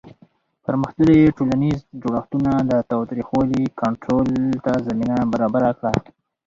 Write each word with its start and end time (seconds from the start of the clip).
پرمختللي 0.65 1.19
ټولنیز 1.37 1.79
جوړښتونه 2.01 2.51
د 2.69 2.71
تاوتریخوالي 2.89 3.63
کنټرول 3.81 4.27
ته 4.65 4.71
زمینه 4.87 5.17
برابره 5.31 5.69
کړه. 5.79 5.91